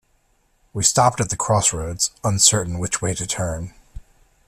We 0.73 0.81
stopped 0.83 1.21
at 1.21 1.29
the 1.29 1.37
crossroads, 1.37 2.09
uncertain 2.23 2.79
which 2.79 3.03
way 3.03 3.13
to 3.13 3.27
turn 3.27 3.75